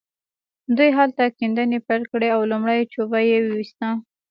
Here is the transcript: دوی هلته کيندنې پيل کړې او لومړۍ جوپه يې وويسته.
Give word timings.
دوی 0.77 0.89
هلته 0.97 1.23
کيندنې 1.39 1.77
پيل 1.87 2.03
کړې 2.11 2.27
او 2.35 2.41
لومړۍ 2.51 2.81
جوپه 2.93 3.19
يې 3.29 3.37
وويسته. 3.41 3.87